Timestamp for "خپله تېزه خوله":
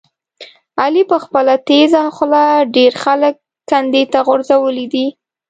1.23-2.43